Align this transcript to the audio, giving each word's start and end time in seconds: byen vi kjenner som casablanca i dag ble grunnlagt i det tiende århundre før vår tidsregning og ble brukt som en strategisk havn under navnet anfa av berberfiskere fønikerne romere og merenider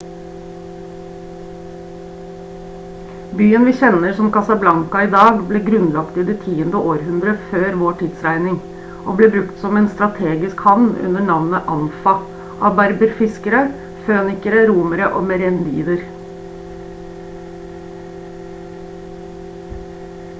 byen 3.41 3.65
vi 3.69 3.73
kjenner 3.81 4.15
som 4.19 4.29
casablanca 4.37 5.01
i 5.07 5.09
dag 5.15 5.43
ble 5.51 5.61
grunnlagt 5.67 6.17
i 6.23 6.25
det 6.29 6.37
tiende 6.45 6.81
århundre 6.93 7.35
før 7.51 7.77
vår 7.83 7.99
tidsregning 8.01 8.57
og 9.03 9.19
ble 9.21 9.29
brukt 9.37 9.61
som 9.65 9.77
en 9.83 9.91
strategisk 9.93 10.65
havn 10.71 10.89
under 11.09 11.27
navnet 11.29 11.69
anfa 11.77 12.15
av 12.69 12.75
berberfiskere 12.81 13.61
fønikerne 14.09 14.65
romere 14.73 15.11
og 15.19 15.25
merenider 15.33 16.03